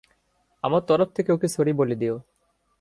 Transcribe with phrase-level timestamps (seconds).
[0.63, 2.15] আমার তরফ থেকে ওকে সরি বলে দিও।